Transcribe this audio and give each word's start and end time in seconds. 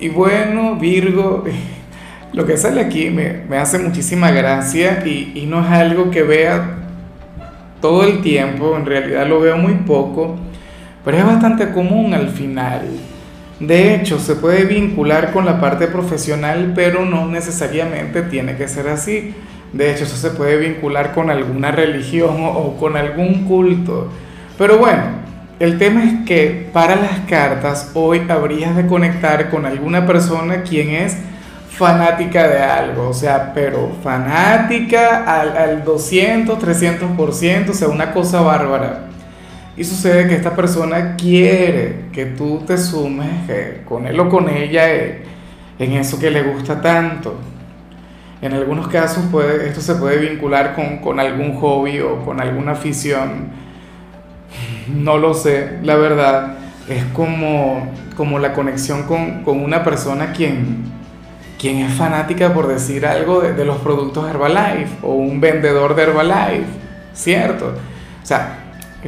Y 0.00 0.08
bueno, 0.08 0.76
Virgo, 0.76 1.44
lo 2.32 2.46
que 2.46 2.56
sale 2.56 2.80
aquí 2.80 3.10
me, 3.10 3.56
hace 3.56 3.78
muchísima 3.78 4.30
gracia 4.30 5.04
y, 5.04 5.46
no 5.48 5.64
es 5.64 5.70
algo 5.70 6.10
que 6.10 6.22
vea 6.22 6.76
todo 7.80 8.04
el 8.04 8.20
tiempo, 8.22 8.76
en 8.76 8.86
realidad 8.86 9.26
lo 9.26 9.40
veo 9.40 9.56
muy 9.56 9.74
poco, 9.74 10.36
pero 11.04 11.18
es 11.18 11.24
bastante 11.24 11.70
común 11.70 12.14
al 12.14 12.28
final. 12.28 12.82
De 13.60 13.94
hecho, 13.94 14.20
se 14.20 14.36
puede 14.36 14.64
vincular 14.64 15.32
con 15.32 15.44
la 15.44 15.60
parte 15.60 15.88
profesional, 15.88 16.72
pero 16.76 17.04
no 17.04 17.26
necesariamente 17.26 18.22
tiene 18.22 18.56
que 18.56 18.68
ser 18.68 18.88
así. 18.88 19.34
De 19.72 19.92
hecho, 19.92 20.04
eso 20.04 20.16
se 20.16 20.30
puede 20.30 20.58
vincular 20.58 21.12
con 21.12 21.28
alguna 21.28 21.72
religión 21.72 22.36
o 22.40 22.76
con 22.78 22.96
algún 22.96 23.44
culto. 23.46 24.08
Pero 24.56 24.78
bueno, 24.78 25.02
el 25.58 25.78
tema 25.78 26.04
es 26.04 26.26
que 26.26 26.68
para 26.72 26.94
las 26.96 27.20
cartas 27.28 27.90
hoy 27.94 28.22
habrías 28.28 28.76
de 28.76 28.86
conectar 28.86 29.50
con 29.50 29.66
alguna 29.66 30.06
persona 30.06 30.62
quien 30.62 30.90
es 30.90 31.16
fanática 31.70 32.46
de 32.46 32.62
algo, 32.62 33.08
o 33.08 33.14
sea, 33.14 33.52
pero 33.54 33.92
fanática 34.02 35.24
al, 35.24 35.56
al 35.56 35.84
200, 35.84 36.58
300%, 36.58 37.70
o 37.70 37.72
sea, 37.72 37.88
una 37.88 38.12
cosa 38.12 38.40
bárbara. 38.40 39.06
Y 39.76 39.84
sucede 39.84 40.28
que 40.28 40.34
esta 40.34 40.56
persona 40.56 41.14
quiere 41.16 42.06
que 42.12 42.26
tú 42.26 42.64
te 42.66 42.76
sumes 42.76 43.28
con 43.84 44.06
él 44.06 44.18
o 44.18 44.28
con 44.28 44.48
ella 44.48 44.92
eh, 44.92 45.22
en 45.78 45.92
eso 45.92 46.18
que 46.18 46.30
le 46.30 46.42
gusta 46.42 46.80
tanto. 46.80 47.36
En 48.42 48.52
algunos 48.54 48.88
casos 48.88 49.24
puede, 49.30 49.68
esto 49.68 49.80
se 49.80 49.94
puede 49.94 50.18
vincular 50.18 50.74
con, 50.74 50.98
con 50.98 51.18
algún 51.20 51.54
hobby 51.54 52.00
o 52.00 52.24
con 52.24 52.40
alguna 52.40 52.72
afición 52.72 53.67
no 54.94 55.18
lo 55.18 55.34
sé, 55.34 55.78
la 55.82 55.96
verdad. 55.96 56.54
Es 56.88 57.04
como, 57.12 57.92
como 58.16 58.38
la 58.38 58.54
conexión 58.54 59.02
con, 59.04 59.42
una 59.46 59.84
persona 59.84 60.32
quien, 60.32 60.84
quien 61.58 61.78
es 61.78 61.92
fanática, 61.94 62.52
por 62.54 62.66
decir 62.66 63.06
algo, 63.06 63.40
de, 63.40 63.64
los 63.64 63.78
productos 63.78 64.28
Herbalife 64.28 64.96
o 65.02 65.14
un 65.14 65.40
vendedor 65.40 65.94
de 65.94 66.02
Herbalife, 66.04 66.66
¿cierto? 67.12 67.74
O 68.22 68.26
sea, 68.26 68.58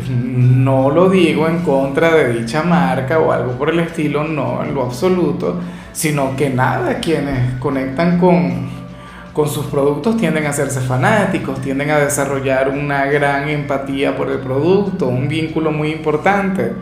no 0.08 0.90
lo 0.90 1.08
digo 1.08 1.48
en 1.48 1.60
contra 1.60 2.14
de 2.14 2.40
dicha 2.40 2.62
marca 2.62 3.18
o 3.18 3.32
algo 3.32 3.52
por 3.52 3.70
el 3.70 3.80
estilo, 3.80 4.24
no, 4.24 4.62
en 4.62 4.74
lo 4.74 4.84
absoluto, 4.84 5.60
sino 5.92 6.36
que 6.36 6.50
nada, 6.50 6.98
quienes 7.00 7.54
conectan 7.58 8.18
con, 8.18 8.79
con 9.40 9.48
sus 9.48 9.64
productos 9.68 10.18
tienden 10.18 10.44
a 10.44 10.50
hacerse 10.50 10.80
fanáticos, 10.80 11.62
tienden 11.62 11.90
a 11.90 11.98
desarrollar 11.98 12.68
una 12.68 13.06
gran 13.06 13.48
empatía 13.48 14.14
por 14.14 14.30
el 14.30 14.40
producto, 14.40 15.08
un 15.08 15.28
vínculo 15.28 15.72
muy 15.72 15.92
importante, 15.92 16.72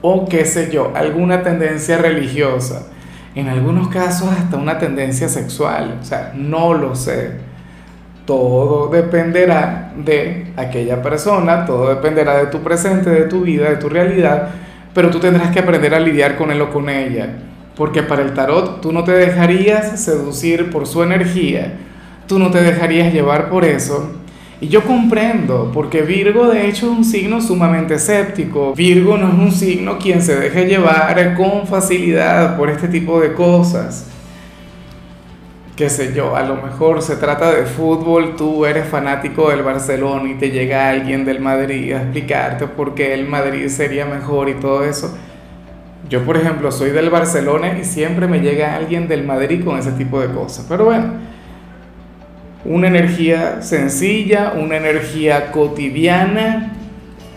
o 0.00 0.28
qué 0.28 0.44
sé 0.44 0.72
yo, 0.72 0.90
alguna 0.92 1.44
tendencia 1.44 1.98
religiosa, 1.98 2.88
en 3.36 3.48
algunos 3.48 3.86
casos 3.86 4.28
hasta 4.32 4.56
una 4.56 4.76
tendencia 4.80 5.28
sexual, 5.28 5.98
o 6.00 6.04
sea, 6.04 6.32
no 6.34 6.74
lo 6.74 6.96
sé. 6.96 7.30
Todo 8.26 8.88
dependerá 8.88 9.92
de 9.96 10.52
aquella 10.56 11.00
persona, 11.00 11.64
todo 11.64 11.90
dependerá 11.90 12.38
de 12.38 12.46
tu 12.46 12.58
presente, 12.58 13.08
de 13.08 13.26
tu 13.26 13.42
vida, 13.42 13.70
de 13.70 13.76
tu 13.76 13.88
realidad, 13.88 14.48
pero 14.92 15.10
tú 15.10 15.20
tendrás 15.20 15.52
que 15.52 15.60
aprender 15.60 15.94
a 15.94 16.00
lidiar 16.00 16.36
con 16.36 16.50
él 16.50 16.60
o 16.60 16.72
con 16.72 16.88
ella 16.88 17.51
porque 17.76 18.02
para 18.02 18.22
el 18.22 18.34
tarot 18.34 18.80
tú 18.80 18.92
no 18.92 19.04
te 19.04 19.12
dejarías 19.12 20.00
seducir 20.00 20.70
por 20.70 20.86
su 20.86 21.02
energía, 21.02 21.74
tú 22.26 22.38
no 22.38 22.50
te 22.50 22.62
dejarías 22.62 23.12
llevar 23.12 23.48
por 23.48 23.64
eso. 23.64 24.10
Y 24.60 24.68
yo 24.68 24.84
comprendo, 24.84 25.72
porque 25.74 26.02
Virgo 26.02 26.46
de 26.48 26.68
hecho 26.68 26.92
es 26.92 26.98
un 26.98 27.04
signo 27.04 27.40
sumamente 27.40 27.94
escéptico. 27.94 28.74
Virgo 28.74 29.16
no 29.16 29.26
es 29.28 29.34
un 29.34 29.50
signo 29.50 29.98
quien 29.98 30.22
se 30.22 30.38
deje 30.38 30.66
llevar 30.66 31.34
con 31.34 31.66
facilidad 31.66 32.56
por 32.56 32.70
este 32.70 32.86
tipo 32.86 33.20
de 33.20 33.32
cosas. 33.32 34.06
Qué 35.74 35.90
sé 35.90 36.12
yo, 36.14 36.36
a 36.36 36.42
lo 36.44 36.62
mejor 36.62 37.02
se 37.02 37.16
trata 37.16 37.50
de 37.50 37.64
fútbol, 37.64 38.36
tú 38.36 38.64
eres 38.64 38.86
fanático 38.86 39.50
del 39.50 39.62
Barcelona 39.62 40.30
y 40.30 40.34
te 40.34 40.50
llega 40.50 40.90
alguien 40.90 41.24
del 41.24 41.40
Madrid 41.40 41.94
a 41.94 42.02
explicarte 42.02 42.68
por 42.68 42.94
qué 42.94 43.14
el 43.14 43.26
Madrid 43.26 43.66
sería 43.68 44.04
mejor 44.04 44.48
y 44.48 44.54
todo 44.54 44.84
eso 44.84 45.16
yo, 46.08 46.24
por 46.24 46.36
ejemplo, 46.36 46.72
soy 46.72 46.90
del 46.90 47.10
Barcelona 47.10 47.78
y 47.78 47.84
siempre 47.84 48.26
me 48.26 48.40
llega 48.40 48.74
alguien 48.74 49.08
del 49.08 49.24
Madrid 49.24 49.64
con 49.64 49.78
ese 49.78 49.92
tipo 49.92 50.20
de 50.20 50.28
cosas. 50.28 50.66
Pero 50.68 50.86
bueno, 50.86 51.14
una 52.64 52.88
energía 52.88 53.62
sencilla, 53.62 54.54
una 54.56 54.76
energía 54.76 55.52
cotidiana, 55.52 56.72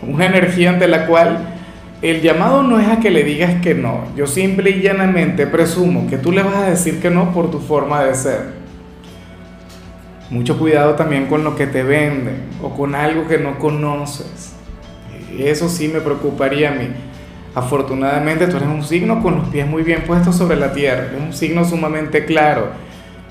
una 0.02 0.26
energía 0.26 0.70
ante 0.70 0.88
la 0.88 1.06
cual 1.06 1.38
el 2.02 2.20
llamado 2.20 2.62
no 2.62 2.78
es 2.78 2.88
a 2.88 3.00
que 3.00 3.10
le 3.10 3.24
digas 3.24 3.60
que 3.62 3.74
no. 3.74 4.04
Yo 4.16 4.26
simple 4.26 4.70
y 4.70 4.82
llanamente 4.82 5.46
presumo 5.46 6.06
que 6.08 6.18
tú 6.18 6.30
le 6.30 6.42
vas 6.42 6.56
a 6.56 6.70
decir 6.70 7.00
que 7.00 7.10
no 7.10 7.32
por 7.32 7.50
tu 7.50 7.58
forma 7.58 8.04
de 8.04 8.14
ser. 8.14 8.56
Mucho 10.28 10.58
cuidado 10.58 10.94
también 10.94 11.26
con 11.26 11.44
lo 11.44 11.56
que 11.56 11.66
te 11.66 11.82
venden 11.82 12.42
o 12.62 12.74
con 12.74 12.94
algo 12.94 13.26
que 13.26 13.38
no 13.38 13.58
conoces. 13.58 14.54
Eso 15.38 15.68
sí 15.68 15.88
me 15.88 16.00
preocuparía 16.00 16.72
a 16.72 16.74
mí. 16.74 16.88
Afortunadamente 17.56 18.48
tú 18.48 18.58
eres 18.58 18.68
un 18.68 18.84
signo 18.84 19.22
con 19.22 19.36
los 19.36 19.48
pies 19.48 19.66
muy 19.66 19.82
bien 19.82 20.02
puestos 20.02 20.36
sobre 20.36 20.56
la 20.56 20.74
tierra, 20.74 21.06
es 21.16 21.22
un 21.22 21.32
signo 21.32 21.64
sumamente 21.64 22.26
claro 22.26 22.68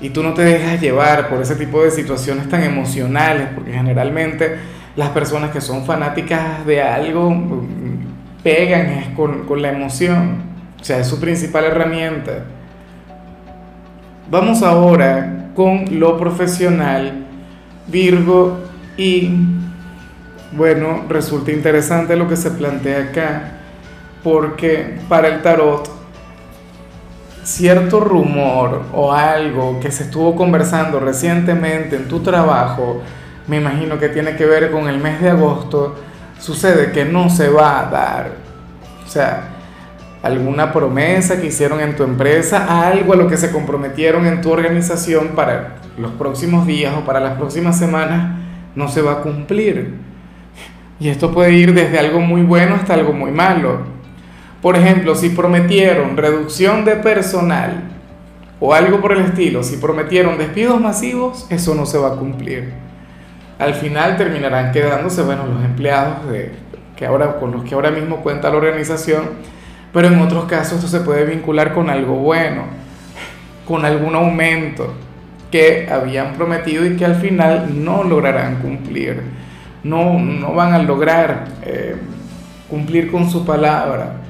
y 0.00 0.10
tú 0.10 0.24
no 0.24 0.34
te 0.34 0.42
dejas 0.42 0.80
llevar 0.80 1.28
por 1.28 1.40
ese 1.40 1.54
tipo 1.54 1.80
de 1.80 1.92
situaciones 1.92 2.48
tan 2.48 2.64
emocionales, 2.64 3.46
porque 3.54 3.72
generalmente 3.72 4.56
las 4.96 5.10
personas 5.10 5.52
que 5.52 5.60
son 5.60 5.84
fanáticas 5.84 6.66
de 6.66 6.82
algo 6.82 7.30
mm, 7.30 8.42
pegan 8.42 9.14
con, 9.14 9.46
con 9.46 9.62
la 9.62 9.70
emoción, 9.70 10.38
o 10.80 10.84
sea, 10.84 10.98
es 10.98 11.06
su 11.06 11.20
principal 11.20 11.64
herramienta. 11.66 12.46
Vamos 14.28 14.60
ahora 14.64 15.50
con 15.54 16.00
lo 16.00 16.18
profesional, 16.18 17.26
Virgo, 17.86 18.58
y 18.96 19.30
bueno, 20.50 21.04
resulta 21.08 21.52
interesante 21.52 22.16
lo 22.16 22.26
que 22.26 22.34
se 22.34 22.50
plantea 22.50 23.04
acá 23.04 23.52
porque 24.26 24.98
para 25.08 25.28
el 25.28 25.40
tarot 25.40 25.88
cierto 27.44 28.00
rumor 28.00 28.82
o 28.92 29.12
algo 29.12 29.78
que 29.78 29.92
se 29.92 30.02
estuvo 30.02 30.34
conversando 30.34 30.98
recientemente 30.98 31.94
en 31.94 32.08
tu 32.08 32.18
trabajo, 32.18 33.02
me 33.46 33.58
imagino 33.58 34.00
que 34.00 34.08
tiene 34.08 34.34
que 34.34 34.44
ver 34.44 34.72
con 34.72 34.88
el 34.88 34.98
mes 34.98 35.20
de 35.22 35.30
agosto, 35.30 35.94
sucede 36.40 36.90
que 36.90 37.04
no 37.04 37.30
se 37.30 37.48
va 37.50 37.78
a 37.78 37.88
dar. 37.88 38.32
O 39.06 39.08
sea, 39.08 39.44
alguna 40.24 40.72
promesa 40.72 41.40
que 41.40 41.46
hicieron 41.46 41.78
en 41.78 41.94
tu 41.94 42.02
empresa, 42.02 42.88
algo 42.88 43.12
a 43.12 43.16
lo 43.16 43.28
que 43.28 43.36
se 43.36 43.52
comprometieron 43.52 44.26
en 44.26 44.40
tu 44.40 44.50
organización 44.50 45.36
para 45.36 45.76
los 45.96 46.10
próximos 46.10 46.66
días 46.66 46.92
o 46.98 47.04
para 47.04 47.20
las 47.20 47.38
próximas 47.38 47.78
semanas, 47.78 48.36
no 48.74 48.88
se 48.88 49.02
va 49.02 49.12
a 49.12 49.20
cumplir. 49.20 49.94
Y 50.98 51.10
esto 51.10 51.30
puede 51.30 51.52
ir 51.52 51.72
desde 51.72 52.00
algo 52.00 52.18
muy 52.18 52.42
bueno 52.42 52.74
hasta 52.74 52.94
algo 52.94 53.12
muy 53.12 53.30
malo. 53.30 53.95
Por 54.66 54.74
ejemplo, 54.74 55.14
si 55.14 55.28
prometieron 55.28 56.16
reducción 56.16 56.84
de 56.84 56.96
personal 56.96 57.84
o 58.58 58.74
algo 58.74 59.00
por 59.00 59.12
el 59.12 59.20
estilo, 59.20 59.62
si 59.62 59.76
prometieron 59.76 60.38
despidos 60.38 60.80
masivos, 60.80 61.46
eso 61.50 61.76
no 61.76 61.86
se 61.86 61.98
va 61.98 62.08
a 62.08 62.16
cumplir. 62.16 62.72
Al 63.60 63.74
final 63.74 64.16
terminarán 64.16 64.72
quedándose, 64.72 65.22
bueno, 65.22 65.46
los 65.46 65.64
empleados 65.64 66.28
de, 66.28 66.50
que 66.96 67.06
ahora, 67.06 67.38
con 67.38 67.52
los 67.52 67.62
que 67.62 67.76
ahora 67.76 67.92
mismo 67.92 68.22
cuenta 68.24 68.50
la 68.50 68.56
organización, 68.56 69.34
pero 69.92 70.08
en 70.08 70.18
otros 70.18 70.46
casos 70.46 70.78
esto 70.78 70.88
se 70.88 71.04
puede 71.04 71.24
vincular 71.26 71.72
con 71.72 71.88
algo 71.88 72.16
bueno, 72.16 72.64
con 73.68 73.84
algún 73.84 74.16
aumento 74.16 74.94
que 75.52 75.88
habían 75.88 76.32
prometido 76.32 76.84
y 76.84 76.96
que 76.96 77.04
al 77.04 77.14
final 77.14 77.84
no 77.84 78.02
lograrán 78.02 78.56
cumplir, 78.56 79.22
no, 79.84 80.18
no 80.18 80.54
van 80.54 80.72
a 80.72 80.80
lograr 80.80 81.44
eh, 81.62 81.94
cumplir 82.68 83.12
con 83.12 83.30
su 83.30 83.46
palabra. 83.46 84.22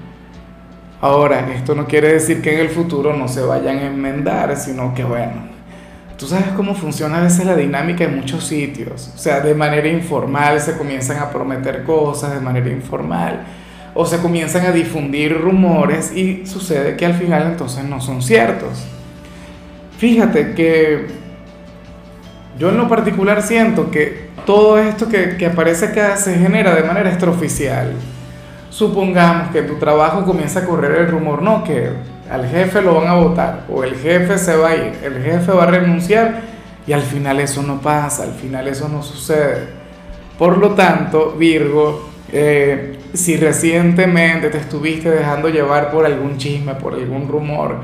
Ahora, 1.07 1.53
esto 1.55 1.77
no 1.77 1.87
quiere 1.87 2.15
decir 2.15 2.43
que 2.43 2.53
en 2.53 2.59
el 2.59 2.69
futuro 2.69 3.17
no 3.17 3.29
se 3.29 3.41
vayan 3.41 3.79
a 3.79 3.87
enmendar, 3.87 4.57
sino 4.57 4.93
que 4.93 5.05
bueno, 5.05 5.35
tú 6.19 6.27
sabes 6.27 6.49
cómo 6.57 6.75
funciona 6.75 7.19
a 7.19 7.23
veces 7.23 7.47
la 7.47 7.55
dinámica 7.55 8.03
en 8.03 8.17
muchos 8.17 8.43
sitios. 8.43 9.13
O 9.15 9.17
sea, 9.17 9.39
de 9.39 9.55
manera 9.55 9.87
informal 9.87 10.61
se 10.61 10.77
comienzan 10.77 11.19
a 11.19 11.31
prometer 11.31 11.85
cosas, 11.85 12.35
de 12.35 12.41
manera 12.41 12.69
informal, 12.71 13.45
o 13.95 14.05
se 14.05 14.19
comienzan 14.19 14.67
a 14.67 14.73
difundir 14.73 15.41
rumores 15.41 16.11
y 16.13 16.45
sucede 16.45 16.97
que 16.97 17.07
al 17.07 17.15
final 17.15 17.53
entonces 17.53 17.85
no 17.85 18.01
son 18.01 18.21
ciertos. 18.21 18.85
Fíjate 19.99 20.55
que 20.55 21.07
yo 22.59 22.71
en 22.71 22.79
lo 22.79 22.89
particular 22.89 23.43
siento 23.43 23.93
que 23.93 24.31
todo 24.45 24.81
esto 24.81 25.09
que, 25.09 25.37
que 25.37 25.47
aparece 25.47 25.85
acá 25.85 26.17
se 26.17 26.35
genera 26.35 26.75
de 26.75 26.83
manera 26.83 27.11
extraoficial. 27.11 27.93
Supongamos 28.71 29.51
que 29.53 29.63
tu 29.63 29.77
trabajo 29.77 30.25
comienza 30.25 30.61
a 30.61 30.65
correr 30.65 31.01
el 31.03 31.09
rumor, 31.09 31.43
no, 31.43 31.65
que 31.65 31.91
al 32.31 32.49
jefe 32.49 32.83
lo 32.83 32.95
van 32.95 33.09
a 33.09 33.15
votar 33.15 33.65
o 33.69 33.85
el 33.85 33.95
jefe 33.95 34.37
se 34.39 34.57
va 34.57 34.71
a 34.71 34.77
ir, 34.77 34.93
el 35.03 35.23
jefe 35.23 35.53
va 35.53 35.63
a 35.65 35.67
renunciar 35.67 36.41
y 36.87 36.93
al 36.93 37.03
final 37.03 37.41
eso 37.41 37.63
no 37.63 37.81
pasa, 37.81 38.25
al 38.25 38.33
final 38.33 38.67
eso 38.69 38.89
no 38.89 39.03
sucede. 39.03 39.69
Por 40.39 40.59
lo 40.59 40.73
tanto, 40.73 41.33
Virgo, 41.39 42.11
eh, 42.33 42.99
si 43.15 43.37
recientemente 43.37 44.51
te 44.51 44.59
estuviste 44.59 45.11
dejando 45.11 45.49
llevar 45.49 45.91
por 45.91 46.05
algún 46.05 46.37
chisme, 46.37 46.75
por 46.75 46.95
algún 46.95 47.29
rumor 47.29 47.77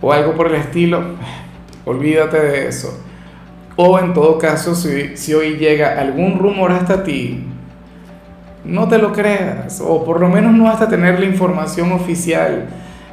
o 0.00 0.12
algo 0.12 0.34
por 0.34 0.48
el 0.48 0.56
estilo, 0.56 1.02
olvídate 1.84 2.38
de 2.38 2.68
eso. 2.68 3.02
O 3.76 3.98
en 3.98 4.14
todo 4.14 4.38
caso, 4.38 4.74
si, 4.74 5.16
si 5.16 5.34
hoy 5.34 5.56
llega 5.56 6.00
algún 6.00 6.38
rumor 6.38 6.72
hasta 6.72 7.02
ti, 7.02 7.44
no 8.66 8.88
te 8.88 8.98
lo 8.98 9.12
creas, 9.12 9.80
o 9.80 10.04
por 10.04 10.20
lo 10.20 10.28
menos 10.28 10.52
no 10.52 10.68
hasta 10.68 10.88
tener 10.88 11.18
la 11.18 11.26
información 11.26 11.92
oficial. 11.92 12.66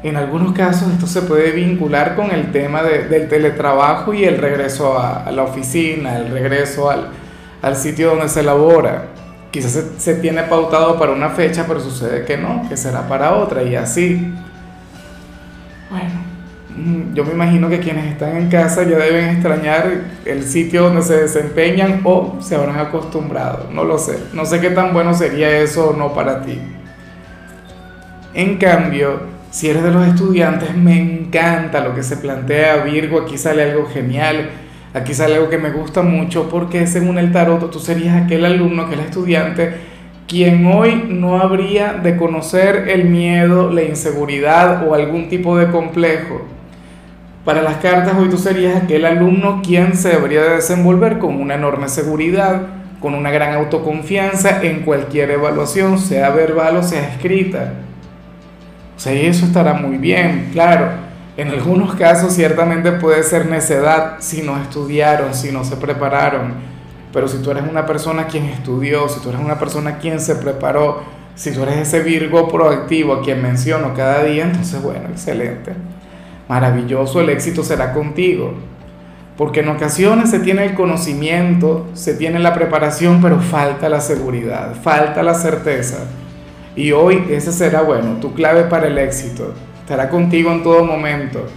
En 0.04 0.18
algunos 0.18 0.52
casos 0.52 0.92
esto 0.92 1.08
se 1.08 1.22
puede 1.22 1.52
vincular 1.52 2.16
con 2.16 2.32
el 2.32 2.52
tema 2.52 2.84
del 2.84 3.30
teletrabajo 3.30 4.14
y 4.14 4.26
el 4.26 4.38
regreso 4.38 5.00
a, 5.00 5.32
la 5.32 5.44
oficina, 5.44 6.18
el 6.18 6.30
regreso 6.30 6.90
al, 6.90 7.08
al, 7.62 7.76
sitio 7.76 8.10
donde 8.10 8.28
se 8.28 8.44
labora. 8.44 9.06
Quizás 9.50 9.72
se, 9.72 10.00
se 10.00 10.16
tiene 10.16 10.44
pautado 10.44 11.00
para 11.00 11.14
una 11.14 11.30
fecha, 11.30 11.66
pero 11.68 11.80
sucede 11.80 12.26
que 12.26 12.38
no, 12.38 12.68
que 12.68 12.76
será 12.76 13.08
para 13.08 13.36
otra 13.36 13.64
y 13.64 13.76
así. 13.76 14.34
Bueno, 15.90 16.23
yo 17.14 17.24
me 17.24 17.34
imagino 17.34 17.70
que 17.70 17.80
quienes 17.80 18.06
están 18.06 18.36
en 18.36 18.50
casa 18.50 18.84
ya 18.84 18.98
deben 18.98 19.30
extrañar 19.30 20.02
el 20.26 20.44
sitio 20.44 20.84
donde 20.84 21.04
se 21.04 21.22
desempeñan 21.22 22.02
o 22.04 22.38
se 22.40 22.56
habrán 22.56 22.80
acostumbrado, 22.80 23.70
no 23.72 23.84
lo 23.84 24.00
sé, 24.00 24.18
no 24.34 24.46
sé 24.46 24.60
qué 24.60 24.72
tan 24.72 24.92
bueno 24.92 25.14
sería 25.14 25.50
eso 25.60 25.90
o 25.90 25.96
no 25.96 26.14
para 26.14 26.42
ti. 26.42 26.60
En 28.34 28.58
cambio, 28.58 29.22
si 29.52 29.70
eres 29.70 29.84
de 29.84 29.92
los 29.92 30.08
estudiantes, 30.08 30.76
me 30.76 31.00
encanta 31.00 31.82
lo 31.82 31.94
que 31.94 32.02
se 32.02 32.18
plantea 32.18 32.84
Virgo, 32.84 33.22
aquí 33.22 33.38
sale 33.38 33.62
algo 33.64 33.86
genial, 33.86 34.50
aquí 34.96 35.14
sale 35.14 35.36
algo 35.36 35.50
que 35.50 35.60
me 35.60 35.70
gusta 35.70 36.02
mucho 36.02 36.50
porque 36.50 36.88
según 36.88 37.20
el 37.20 37.32
tarot 37.32 37.70
tú 37.70 37.80
serías 37.80 38.24
aquel 38.24 38.46
alumno, 38.46 38.84
aquel 38.84 39.02
estudiante 39.02 39.94
quien 40.28 40.66
hoy 40.66 41.06
no 41.10 41.40
habría 41.40 41.94
de 41.94 42.18
conocer 42.18 42.88
el 42.90 43.04
miedo, 43.06 43.70
la 43.70 43.84
inseguridad 43.84 44.88
o 44.88 44.96
algún 44.96 45.30
tipo 45.30 45.58
de 45.58 45.70
complejo 45.70 46.53
para 47.46 47.62
las 47.62 47.78
cartas 47.78 48.16
hoy 48.18 48.30
tú 48.30 48.38
serías 48.38 48.84
aquel 48.84 49.04
alumno 49.04 49.62
quien 49.62 49.98
se 49.98 50.10
debería 50.10 50.42
de 50.44 50.56
desenvolver 50.56 51.20
con 51.20 51.36
una 51.36 51.56
enorme 51.56 51.90
seguridad, 51.90 52.62
con 53.02 53.16
una 53.16 53.32
gran 53.32 53.54
autoconfianza 53.54 54.64
en 54.64 54.84
cualquier 54.84 55.32
evaluación, 55.32 56.00
sea 56.00 56.30
verbal 56.30 56.78
o 56.78 56.84
sea 56.84 57.10
escrita. 57.10 57.74
O 58.96 59.00
sea, 59.00 59.14
y 59.14 59.26
eso 59.26 59.46
estará 59.46 59.74
muy 59.74 59.98
bien, 59.98 60.52
claro. 60.54 60.92
En 61.36 61.50
algunos 61.50 61.96
casos 61.96 62.32
ciertamente 62.32 62.94
puede 62.94 63.24
ser 63.24 63.48
necedad 63.48 64.18
si 64.20 64.42
no 64.42 64.58
estudiaron, 64.62 65.34
si 65.34 65.52
no 65.52 65.66
se 65.66 65.76
prepararon. 65.76 66.54
Pero 67.12 67.28
si 67.28 67.40
tú 67.40 67.52
eres 67.52 67.64
una 67.70 67.86
persona 67.86 68.28
quien 68.28 68.46
estudió, 68.46 69.10
si 69.10 69.20
tú 69.20 69.30
eres 69.30 69.42
una 69.42 69.60
persona 69.60 69.98
quien 69.98 70.22
se 70.22 70.36
preparó, 70.36 71.04
si 71.36 71.52
tú 71.52 71.64
eres 71.64 71.76
ese 71.76 72.00
Virgo 72.00 72.48
proactivo 72.48 73.16
a 73.16 73.22
quien 73.22 73.42
menciono 73.42 73.94
cada 73.94 74.24
día, 74.24 74.46
entonces 74.46 74.82
bueno, 74.82 75.10
excelente 75.10 75.74
maravilloso, 76.48 77.22
el 77.22 77.30
éxito 77.30 77.64
será 77.64 77.94
contigo. 77.94 78.54
Porque 79.38 79.62
en 79.62 79.70
ocasiones 79.70 80.30
se 80.30 80.40
tiene 80.40 80.64
el 80.64 80.76
conocimiento, 80.76 81.88
se 81.94 82.14
tiene 82.14 82.40
la 82.40 82.54
preparación, 82.54 83.22
pero 83.22 83.40
falta 83.40 83.90
la 83.90 84.00
seguridad, 84.00 84.76
falta 84.82 85.24
la 85.24 85.34
certeza. 85.34 86.06
Y 86.76 86.92
hoy 86.92 87.26
ese 87.30 87.52
será, 87.52 87.82
bueno, 87.82 88.18
tu 88.22 88.34
clave 88.34 88.64
para 88.64 88.88
el 88.88 88.98
éxito. 88.98 89.54
Estará 89.80 90.10
contigo 90.10 90.52
en 90.52 90.62
todo 90.62 90.84
momento. 90.84 91.48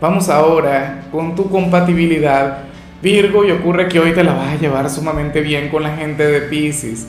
Vamos 0.00 0.28
ahora 0.28 1.02
con 1.10 1.34
tu 1.34 1.50
compatibilidad. 1.50 2.58
Virgo, 3.02 3.44
y 3.44 3.50
ocurre 3.50 3.88
que 3.88 4.00
hoy 4.00 4.12
te 4.12 4.24
la 4.24 4.34
vas 4.34 4.54
a 4.54 4.56
llevar 4.56 4.88
sumamente 4.90 5.40
bien 5.40 5.68
con 5.68 5.82
la 5.82 5.96
gente 5.96 6.26
de 6.26 6.42
Pisces, 6.42 7.06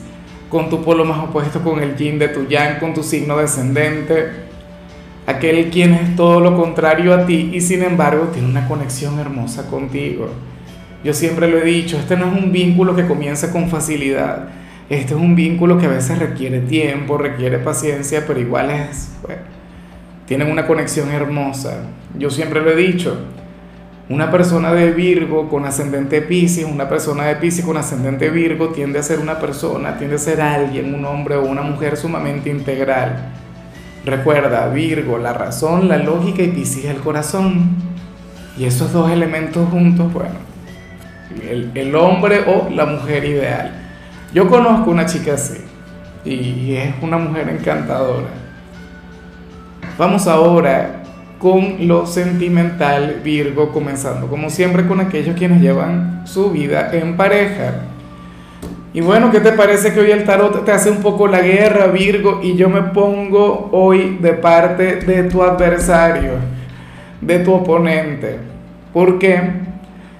con 0.48 0.68
tu 0.68 0.82
polo 0.82 1.04
más 1.04 1.18
opuesto, 1.18 1.62
con 1.62 1.80
el 1.80 1.96
yin 1.96 2.18
de 2.18 2.28
tu 2.28 2.46
yang, 2.46 2.78
con 2.78 2.94
tu 2.94 3.02
signo 3.02 3.36
descendente 3.36 4.49
aquel 5.30 5.70
quien 5.70 5.94
es 5.94 6.16
todo 6.16 6.40
lo 6.40 6.56
contrario 6.56 7.14
a 7.14 7.26
ti 7.26 7.50
y 7.52 7.60
sin 7.60 7.82
embargo 7.82 8.28
tiene 8.32 8.48
una 8.48 8.68
conexión 8.68 9.18
hermosa 9.18 9.68
contigo. 9.68 10.28
Yo 11.02 11.14
siempre 11.14 11.48
lo 11.48 11.58
he 11.58 11.64
dicho, 11.64 11.96
este 11.96 12.16
no 12.16 12.26
es 12.26 12.42
un 12.42 12.52
vínculo 12.52 12.94
que 12.94 13.06
comienza 13.06 13.50
con 13.52 13.70
facilidad, 13.70 14.48
este 14.90 15.14
es 15.14 15.20
un 15.20 15.34
vínculo 15.34 15.78
que 15.78 15.86
a 15.86 15.90
veces 15.90 16.18
requiere 16.18 16.60
tiempo, 16.60 17.16
requiere 17.16 17.58
paciencia, 17.58 18.24
pero 18.26 18.38
igual 18.38 18.70
es, 18.70 19.12
tienen 20.26 20.50
una 20.50 20.66
conexión 20.66 21.10
hermosa. 21.10 21.84
Yo 22.18 22.28
siempre 22.28 22.60
lo 22.60 22.70
he 22.70 22.76
dicho, 22.76 23.16
una 24.10 24.30
persona 24.30 24.72
de 24.72 24.90
Virgo 24.90 25.48
con 25.48 25.64
ascendente 25.64 26.20
Pisces, 26.20 26.64
una 26.64 26.88
persona 26.88 27.24
de 27.24 27.36
Pisces 27.36 27.64
con 27.64 27.76
ascendente 27.76 28.28
Virgo 28.28 28.68
tiende 28.68 28.98
a 28.98 29.02
ser 29.02 29.20
una 29.20 29.38
persona, 29.38 29.96
tiende 29.96 30.16
a 30.16 30.18
ser 30.18 30.40
alguien, 30.40 30.92
un 30.94 31.04
hombre 31.04 31.36
o 31.36 31.44
una 31.44 31.62
mujer 31.62 31.96
sumamente 31.96 32.50
integral 32.50 33.32
Recuerda, 34.04 34.68
Virgo, 34.68 35.18
la 35.18 35.32
razón, 35.32 35.88
la 35.88 35.98
lógica 35.98 36.42
y 36.42 36.48
Piscis 36.48 36.86
el 36.86 36.98
corazón. 36.98 37.76
Y 38.56 38.64
esos 38.64 38.92
dos 38.92 39.10
elementos 39.10 39.68
juntos, 39.70 40.12
bueno, 40.12 40.34
el, 41.48 41.70
el, 41.74 41.94
hombre 41.94 42.40
o 42.46 42.68
la 42.70 42.86
mujer 42.86 43.24
ideal. 43.24 43.72
Yo 44.34 44.48
conozco 44.48 44.90
una 44.90 45.06
chica 45.06 45.34
así 45.34 45.58
y 46.24 46.74
es 46.74 46.94
una 47.00 47.18
mujer 47.18 47.48
encantadora. 47.48 48.28
Vamos 49.98 50.26
ahora 50.26 51.02
con 51.38 51.88
lo 51.88 52.06
sentimental, 52.06 53.20
Virgo, 53.24 53.72
comenzando 53.72 54.28
como 54.28 54.50
siempre 54.50 54.86
con 54.86 55.00
aquellos 55.00 55.36
quienes 55.36 55.62
llevan 55.62 56.22
su 56.26 56.50
vida 56.50 56.90
en 56.92 57.16
pareja. 57.16 57.74
Y 58.92 59.00
bueno, 59.00 59.30
¿qué 59.30 59.38
te 59.38 59.52
parece 59.52 59.92
que 59.92 60.00
hoy 60.00 60.10
el 60.10 60.24
tarot 60.24 60.64
te 60.64 60.72
hace 60.72 60.90
un 60.90 60.96
poco 60.96 61.28
la 61.28 61.40
guerra, 61.40 61.86
Virgo, 61.86 62.40
y 62.42 62.56
yo 62.56 62.68
me 62.68 62.82
pongo 62.82 63.68
hoy 63.70 64.18
de 64.20 64.32
parte 64.32 64.96
de 64.96 65.24
tu 65.24 65.44
adversario, 65.44 66.32
de 67.20 67.38
tu 67.38 67.52
oponente? 67.52 68.38
¿Por 68.92 69.20
qué? 69.20 69.40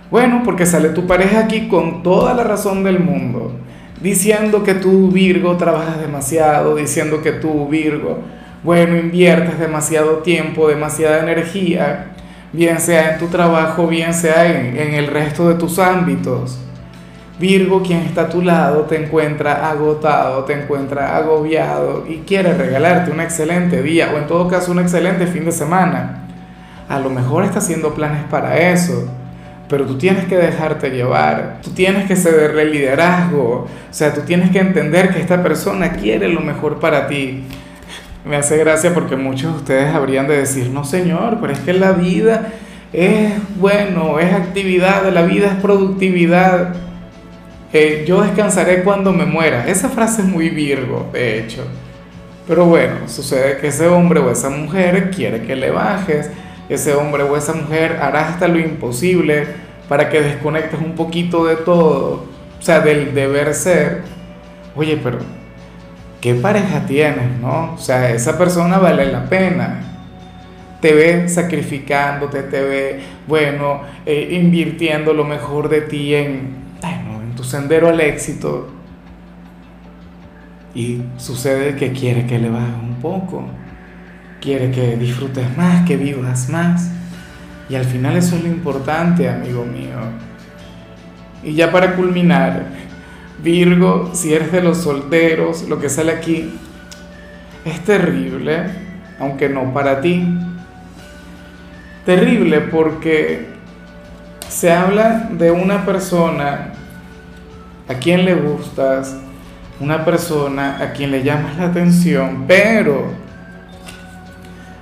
Bueno, 0.08 0.42
porque 0.44 0.66
sale 0.66 0.90
tu 0.90 1.04
pareja 1.04 1.40
aquí 1.40 1.66
con 1.66 2.04
toda 2.04 2.32
la 2.32 2.44
razón 2.44 2.84
del 2.84 3.00
mundo, 3.00 3.52
diciendo 4.00 4.62
que 4.62 4.74
tú, 4.74 5.10
Virgo, 5.10 5.56
trabajas 5.56 6.00
demasiado, 6.00 6.76
diciendo 6.76 7.22
que 7.22 7.32
tú, 7.32 7.66
Virgo, 7.68 8.20
bueno, 8.62 8.96
inviertes 8.96 9.58
demasiado 9.58 10.18
tiempo, 10.18 10.68
demasiada 10.68 11.24
energía, 11.24 12.12
bien 12.52 12.78
sea 12.78 13.14
en 13.14 13.18
tu 13.18 13.26
trabajo, 13.26 13.88
bien 13.88 14.14
sea 14.14 14.46
en, 14.46 14.76
en 14.78 14.94
el 14.94 15.08
resto 15.08 15.48
de 15.48 15.56
tus 15.56 15.80
ámbitos. 15.80 16.60
Virgo, 17.40 17.82
quien 17.82 18.00
está 18.00 18.23
a 18.23 18.28
tu 18.28 18.42
lado, 18.42 18.82
te 18.82 19.02
encuentra 19.02 19.70
agotado, 19.70 20.44
te 20.44 20.52
encuentra 20.52 21.16
agobiado 21.16 22.04
y 22.06 22.18
quiere 22.18 22.52
regalarte 22.52 23.11
un 23.11 23.20
excelente 23.20 23.82
día 23.82 24.11
o 24.14 24.18
en 24.18 24.26
todo 24.26 24.47
caso 24.47 24.70
un 24.73 24.78
excelente 24.78 25.26
fin 25.26 25.47
de 25.47 25.52
semana. 25.52 26.26
A 26.87 26.99
lo 26.99 27.09
mejor 27.09 27.44
está 27.44 27.61
haciendo 27.61 27.94
planes 27.94 28.25
para 28.25 28.59
eso, 28.70 29.09
pero 29.70 29.87
tú 29.87 29.97
tienes 29.97 30.26
que 30.26 30.37
dejarte 30.37 30.90
llevar, 30.90 31.61
tú 31.62 31.70
tienes 31.70 32.06
que 32.06 32.14
cederle 32.14 32.66
liderazgo, 32.66 33.64
o 33.64 33.68
sea, 33.90 34.12
tú 34.12 34.20
tienes 34.20 34.50
que 34.50 34.59
entender 34.59 35.09
que 35.09 35.20
esta 35.20 35.42
persona 35.42 35.92
quiere 35.92 36.28
lo 36.28 36.42
mejor 36.42 36.78
para 36.78 37.06
ti. 37.06 37.44
Me 38.26 38.37
hace 38.37 38.59
gracia 38.59 38.92
porque 38.92 39.16
muchos 39.16 39.54
de 39.54 39.59
ustedes 39.61 39.94
habrían 39.94 40.28
de 40.28 40.37
decir, 40.37 40.68
no 40.68 40.85
señor, 40.85 41.38
pero 41.40 41.54
es 41.54 41.61
que 41.61 41.73
la 41.73 41.92
vida 41.92 42.52
es 42.92 43.32
bueno, 43.56 44.18
es 44.18 44.30
actividad, 44.30 45.11
la 45.11 45.23
vida 45.23 45.47
es 45.47 45.54
productividad 45.54 46.89
yo 47.72 48.22
descansaré 48.22 48.82
cuando 48.82 49.12
me 49.12 49.26
muera. 49.26 49.66
Esa 49.68 49.88
frase 49.88 50.22
es 50.22 50.28
muy 50.28 50.50
virgo, 50.50 51.08
de 51.12 51.38
hecho. 51.38 51.64
Pero 52.48 52.64
bueno, 52.64 53.06
sucede 53.06 53.58
que 53.58 53.68
ese 53.68 53.86
hombre 53.86 54.18
o 54.18 54.30
esa 54.30 54.50
mujer 54.50 55.10
quiere 55.14 55.42
que 55.42 55.54
le 55.54 55.70
bajes. 55.70 56.30
Ese 56.68 56.94
hombre 56.94 57.22
o 57.22 57.36
esa 57.36 57.52
mujer 57.52 57.98
hará 58.02 58.28
hasta 58.28 58.48
lo 58.48 58.58
imposible 58.58 59.46
para 59.88 60.08
que 60.08 60.20
desconectes 60.20 60.80
un 60.80 60.94
poquito 60.96 61.44
de 61.44 61.56
todo. 61.56 62.24
O 62.58 62.62
sea, 62.62 62.80
del 62.80 63.14
deber 63.14 63.54
ser. 63.54 64.02
Oye, 64.74 64.98
pero 65.02 65.18
¿qué 66.20 66.34
pareja 66.34 66.86
tienes, 66.86 67.38
no? 67.40 67.74
O 67.74 67.78
sea, 67.78 68.10
esa 68.10 68.36
persona 68.36 68.78
vale 68.78 69.06
la 69.06 69.28
pena. 69.28 69.84
Te 70.80 70.92
ve 70.92 71.28
sacrificándote, 71.28 72.42
te 72.42 72.62
ve, 72.62 73.00
bueno, 73.28 73.82
eh, 74.06 74.28
invirtiendo 74.32 75.12
lo 75.12 75.24
mejor 75.24 75.68
de 75.68 75.82
ti 75.82 76.14
en, 76.14 76.69
sendero 77.50 77.88
al 77.88 78.00
éxito 78.00 78.69
y 80.73 81.02
sucede 81.16 81.75
que 81.75 81.92
quiere 81.92 82.26
que 82.26 82.38
le 82.38 82.49
bajes 82.49 82.76
un 82.80 82.95
poco, 83.02 83.45
quiere 84.40 84.71
que 84.71 84.97
disfrutes 84.97 85.57
más, 85.57 85.85
que 85.87 85.97
vivas 85.97 86.49
más. 86.49 86.90
Y 87.69 87.75
al 87.75 87.85
final 87.85 88.16
eso 88.16 88.37
es 88.37 88.45
lo 88.45 88.49
importante, 88.49 89.28
amigo 89.28 89.64
mío. 89.64 89.99
Y 91.42 91.54
ya 91.54 91.73
para 91.73 91.97
culminar, 91.97 92.66
Virgo, 93.42 94.11
si 94.12 94.33
eres 94.33 94.52
de 94.52 94.62
los 94.62 94.78
solteros, 94.78 95.69
lo 95.69 95.80
que 95.80 95.88
sale 95.88 96.12
aquí 96.12 96.52
es 97.64 97.80
terrible, 97.80 98.66
aunque 99.19 99.49
no 99.49 99.73
para 99.73 100.00
ti. 100.00 100.25
Terrible 102.04 102.61
porque 102.61 103.49
se 104.49 104.73
habla 104.73 105.28
de 105.33 105.50
una 105.50 105.85
persona 105.85 106.75
a 107.90 107.94
quien 107.94 108.25
le 108.25 108.37
gustas, 108.37 109.16
una 109.80 110.04
persona 110.04 110.78
a 110.80 110.92
quien 110.92 111.11
le 111.11 111.25
llamas 111.25 111.56
la 111.56 111.64
atención, 111.66 112.44
pero 112.47 113.06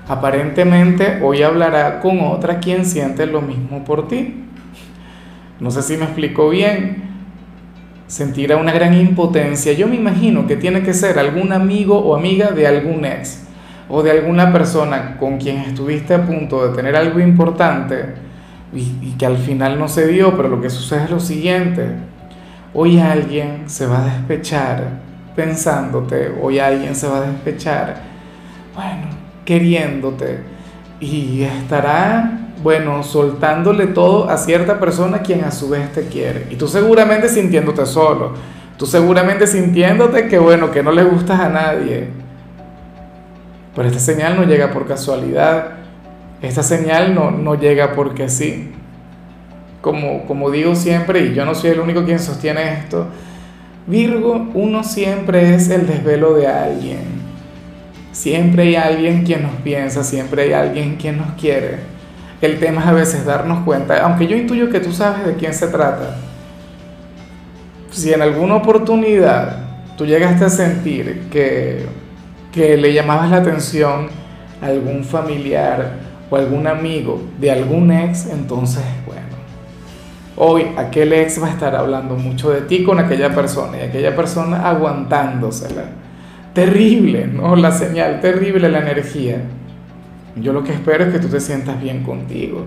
aparentemente 0.06 1.18
hoy 1.22 1.42
hablará 1.42 2.00
con 2.00 2.20
otra 2.20 2.58
quien 2.58 2.84
siente 2.84 3.24
lo 3.24 3.40
mismo 3.40 3.82
por 3.82 4.08
ti. 4.08 4.44
No 5.58 5.70
sé 5.70 5.82
si 5.82 5.96
me 5.96 6.04
explico 6.04 6.50
bien. 6.50 7.08
Sentirá 8.08 8.58
una 8.58 8.72
gran 8.72 8.92
impotencia. 8.94 9.72
Yo 9.72 9.88
me 9.88 9.96
imagino 9.96 10.46
que 10.46 10.56
tiene 10.56 10.82
que 10.82 10.92
ser 10.92 11.18
algún 11.18 11.52
amigo 11.52 11.98
o 11.98 12.14
amiga 12.14 12.50
de 12.50 12.66
algún 12.66 13.06
ex 13.06 13.46
o 13.88 14.02
de 14.02 14.10
alguna 14.10 14.52
persona 14.52 15.16
con 15.18 15.38
quien 15.38 15.58
estuviste 15.58 16.12
a 16.12 16.26
punto 16.26 16.68
de 16.68 16.76
tener 16.76 16.94
algo 16.94 17.20
importante 17.20 18.14
y, 18.74 18.80
y 19.00 19.14
que 19.18 19.24
al 19.24 19.38
final 19.38 19.78
no 19.78 19.88
se 19.88 20.06
dio, 20.06 20.36
pero 20.36 20.50
lo 20.50 20.60
que 20.60 20.68
sucede 20.68 21.04
es 21.04 21.10
lo 21.10 21.20
siguiente. 21.20 21.86
Hoy 22.80 23.00
alguien 23.00 23.68
se 23.68 23.88
va 23.88 24.02
a 24.02 24.04
despechar 24.04 24.84
pensándote, 25.34 26.32
hoy 26.40 26.60
alguien 26.60 26.94
se 26.94 27.08
va 27.08 27.16
a 27.16 27.20
despechar, 27.22 27.96
bueno, 28.72 29.08
queriéndote 29.44 30.38
y 31.00 31.42
estará 31.42 32.38
bueno, 32.62 33.02
soltándole 33.02 33.88
todo 33.88 34.30
a 34.30 34.36
cierta 34.36 34.78
persona 34.78 35.22
quien 35.22 35.42
a 35.42 35.50
su 35.50 35.68
vez 35.68 35.92
te 35.92 36.06
quiere. 36.06 36.46
Y 36.50 36.54
tú 36.54 36.68
seguramente 36.68 37.28
sintiéndote 37.28 37.84
solo, 37.84 38.34
tú 38.76 38.86
seguramente 38.86 39.48
sintiéndote 39.48 40.28
que 40.28 40.38
bueno, 40.38 40.70
que 40.70 40.84
no 40.84 40.92
le 40.92 41.02
gustas 41.02 41.40
a 41.40 41.48
nadie. 41.48 42.10
Pero 43.74 43.88
esta 43.88 43.98
señal 43.98 44.36
no 44.36 44.44
llega 44.44 44.70
por 44.70 44.86
casualidad, 44.86 45.78
esta 46.40 46.62
señal 46.62 47.12
no, 47.12 47.32
no 47.32 47.56
llega 47.56 47.94
porque 47.96 48.28
sí. 48.28 48.72
Como, 49.88 50.26
como 50.26 50.50
digo 50.50 50.74
siempre, 50.74 51.24
y 51.24 51.34
yo 51.34 51.46
no 51.46 51.54
soy 51.54 51.70
el 51.70 51.80
único 51.80 52.04
quien 52.04 52.18
sostiene 52.18 52.74
esto, 52.74 53.06
Virgo, 53.86 54.50
uno 54.52 54.84
siempre 54.84 55.54
es 55.54 55.70
el 55.70 55.86
desvelo 55.86 56.34
de 56.34 56.46
alguien. 56.46 57.22
Siempre 58.12 58.64
hay 58.64 58.76
alguien 58.76 59.24
quien 59.24 59.44
nos 59.44 59.54
piensa, 59.62 60.04
siempre 60.04 60.42
hay 60.42 60.52
alguien 60.52 60.96
quien 60.96 61.16
nos 61.16 61.30
quiere. 61.40 61.78
El 62.42 62.58
tema 62.58 62.82
es 62.82 62.86
a 62.86 62.92
veces 62.92 63.24
darnos 63.24 63.64
cuenta, 63.64 64.04
aunque 64.04 64.26
yo 64.26 64.36
intuyo 64.36 64.68
que 64.68 64.80
tú 64.80 64.92
sabes 64.92 65.24
de 65.24 65.36
quién 65.36 65.54
se 65.54 65.68
trata. 65.68 66.18
Si 67.90 68.12
en 68.12 68.20
alguna 68.20 68.56
oportunidad 68.56 69.56
tú 69.96 70.04
llegaste 70.04 70.44
a 70.44 70.50
sentir 70.50 71.28
que, 71.32 71.86
que 72.52 72.76
le 72.76 72.92
llamabas 72.92 73.30
la 73.30 73.38
atención 73.38 74.08
a 74.60 74.66
algún 74.66 75.02
familiar 75.02 75.92
o 76.28 76.36
algún 76.36 76.66
amigo 76.66 77.22
de 77.40 77.50
algún 77.52 77.90
ex, 77.90 78.26
entonces, 78.26 78.84
bueno, 79.06 79.27
hoy 80.40 80.66
aquel 80.76 81.12
ex 81.12 81.42
va 81.42 81.48
a 81.48 81.50
estar 81.50 81.74
hablando 81.74 82.14
mucho 82.14 82.50
de 82.50 82.62
ti 82.62 82.84
con 82.84 83.00
aquella 83.00 83.34
persona 83.34 83.78
y 83.78 83.80
aquella 83.80 84.14
persona 84.14 84.68
aguantándosela. 84.68 85.82
Terrible, 86.54 87.26
¿no? 87.26 87.56
La 87.56 87.72
señal, 87.72 88.20
terrible 88.20 88.68
la 88.68 88.78
energía. 88.78 89.42
Yo 90.36 90.52
lo 90.52 90.62
que 90.62 90.72
espero 90.72 91.04
es 91.04 91.12
que 91.12 91.18
tú 91.18 91.28
te 91.28 91.40
sientas 91.40 91.80
bien 91.80 92.04
contigo, 92.04 92.64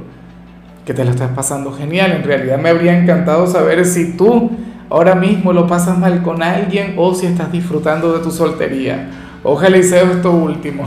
que 0.86 0.94
te 0.94 1.06
lo 1.06 1.12
estás 1.12 1.32
pasando 1.32 1.72
genial. 1.72 2.12
En 2.12 2.24
realidad 2.24 2.58
me 2.60 2.70
habría 2.70 2.98
encantado 2.98 3.48
saber 3.48 3.86
si 3.86 4.18
tú 4.18 4.52
ahora 4.90 5.16
mismo 5.16 5.54
lo 5.54 5.66
pasas 5.66 5.98
mal 5.98 6.22
con 6.22 6.44
alguien 6.44 6.96
o 6.98 7.16
si 7.16 7.26
estás 7.26 7.52
disfrutando 7.52 8.12
de 8.14 8.20
tu 8.20 8.32
soltería. 8.32 9.10
Ojalá 9.44 9.78
y 9.78 9.84
sea 9.84 10.04
esto 10.04 10.32
último. 10.32 10.84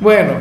Bueno, 0.00 0.32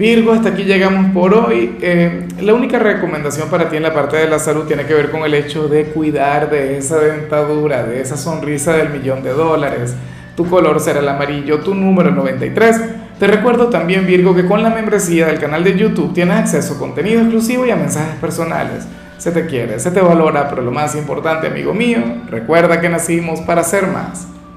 Virgo, 0.00 0.32
hasta 0.32 0.48
aquí 0.48 0.64
llegamos 0.64 1.12
por 1.12 1.34
hoy. 1.34 1.76
Eh, 1.82 2.26
la 2.40 2.54
única 2.54 2.78
recomendación 2.78 3.50
para 3.50 3.68
ti 3.68 3.76
en 3.76 3.82
la 3.82 3.92
parte 3.92 4.16
de 4.16 4.28
la 4.28 4.38
salud 4.38 4.64
tiene 4.64 4.86
que 4.86 4.94
ver 4.94 5.10
con 5.10 5.24
el 5.24 5.34
hecho 5.34 5.68
de 5.68 5.84
cuidar 5.92 6.48
de 6.48 6.78
esa 6.78 6.98
dentadura, 6.98 7.84
de 7.84 8.00
esa 8.00 8.16
sonrisa 8.16 8.72
del 8.72 8.88
millón 8.88 9.22
de 9.22 9.34
dólares. 9.34 9.94
Tu 10.36 10.48
color 10.48 10.80
será 10.80 11.00
el 11.00 11.08
amarillo, 11.10 11.60
tu 11.60 11.74
número 11.74 12.10
93. 12.12 12.80
Te 13.18 13.26
recuerdo 13.26 13.66
también, 13.66 14.06
Virgo, 14.06 14.34
que 14.34 14.46
con 14.46 14.62
la 14.62 14.70
membresía 14.70 15.26
del 15.26 15.38
canal 15.38 15.62
de 15.64 15.76
YouTube 15.76 16.14
tienes 16.14 16.38
acceso 16.38 16.76
a 16.76 16.78
contenido 16.78 17.20
exclusivo 17.20 17.66
y 17.66 17.70
a 17.70 17.76
mensajes 17.76 18.14
personales. 18.22 18.86
Se 19.18 19.32
te 19.32 19.44
quiere, 19.44 19.78
se 19.80 19.90
te 19.90 20.00
valora, 20.00 20.48
pero 20.48 20.62
lo 20.62 20.70
más 20.70 20.96
importante, 20.96 21.48
amigo 21.48 21.74
mío, 21.74 21.98
recuerda 22.30 22.80
que 22.80 22.88
nacimos 22.88 23.40
para 23.42 23.62
ser 23.64 23.86
más. 23.88 24.26